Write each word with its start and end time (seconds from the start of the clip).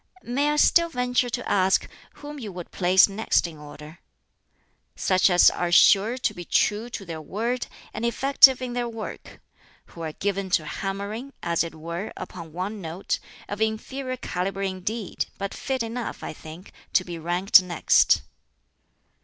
'""May 0.23 0.49
I 0.49 0.55
still 0.55 0.89
venture 0.89 1.29
to 1.29 1.47
ask 1.47 1.87
whom 2.13 2.39
you 2.39 2.51
would 2.51 2.71
place 2.71 3.07
next 3.07 3.45
in 3.45 3.59
order?" 3.59 3.99
"Such 4.95 5.29
as 5.29 5.51
are 5.51 5.71
sure 5.71 6.17
to 6.17 6.33
be 6.33 6.43
true 6.43 6.89
to 6.89 7.05
their 7.05 7.21
word, 7.21 7.67
and 7.93 8.03
effective 8.03 8.63
in 8.63 8.73
their 8.73 8.89
work 8.89 9.41
who 9.85 10.01
are 10.01 10.13
given 10.13 10.49
to 10.57 10.65
hammering, 10.65 11.33
as 11.43 11.63
it 11.63 11.75
were, 11.75 12.11
upon 12.17 12.51
one 12.51 12.81
note 12.81 13.19
of 13.47 13.61
inferior 13.61 14.17
calibre 14.17 14.65
indeed, 14.67 15.27
but 15.37 15.53
fit 15.53 15.83
enough, 15.83 16.23
I 16.23 16.33
think, 16.33 16.71
to 16.93 17.03
be 17.05 17.19
ranked 17.19 17.61
next." 17.61 18.23